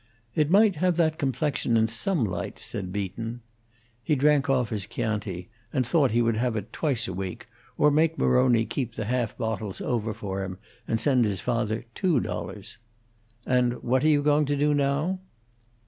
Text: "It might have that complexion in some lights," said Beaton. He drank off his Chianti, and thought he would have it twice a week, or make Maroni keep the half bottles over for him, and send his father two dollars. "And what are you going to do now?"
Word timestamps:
"It 0.33 0.49
might 0.49 0.77
have 0.77 0.97
that 0.97 1.19
complexion 1.19 1.77
in 1.77 1.87
some 1.87 2.25
lights," 2.25 2.65
said 2.65 2.91
Beaton. 2.91 3.41
He 4.03 4.15
drank 4.15 4.49
off 4.49 4.69
his 4.71 4.87
Chianti, 4.87 5.49
and 5.71 5.85
thought 5.85 6.09
he 6.09 6.23
would 6.23 6.37
have 6.37 6.55
it 6.55 6.73
twice 6.73 7.07
a 7.07 7.13
week, 7.13 7.47
or 7.77 7.91
make 7.91 8.17
Maroni 8.17 8.65
keep 8.65 8.95
the 8.95 9.05
half 9.05 9.37
bottles 9.37 9.79
over 9.79 10.11
for 10.15 10.43
him, 10.43 10.57
and 10.87 10.99
send 10.99 11.25
his 11.25 11.39
father 11.39 11.85
two 11.93 12.19
dollars. 12.19 12.79
"And 13.45 13.73
what 13.83 14.03
are 14.03 14.09
you 14.09 14.23
going 14.23 14.45
to 14.45 14.55
do 14.57 14.73
now?" 14.73 15.19